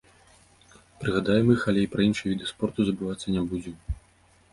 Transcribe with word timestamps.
Прыгадаем 1.01 1.51
іх, 1.55 1.65
але 1.71 1.79
і 1.87 1.89
пра 1.95 2.01
іншыя 2.07 2.31
віды 2.31 2.47
спорту 2.53 2.87
забывацца 2.89 3.35
не 3.37 3.43
будзем. 3.53 3.77